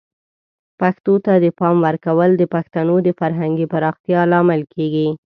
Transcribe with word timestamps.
پښتو 0.79 1.13
ته 1.25 1.33
د 1.43 1.45
پام 1.59 1.75
ورکول 1.87 2.29
د 2.37 2.43
پښتنو 2.53 2.95
د 3.07 3.09
فرهنګي 3.19 3.65
پراختیا 3.73 4.21
لامل 4.31 4.61
کیږي. 4.73 5.07